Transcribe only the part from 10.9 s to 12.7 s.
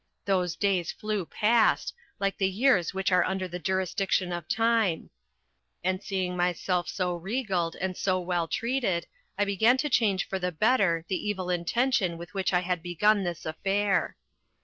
the evil intention with which I